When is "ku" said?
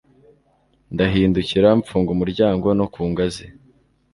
2.93-3.01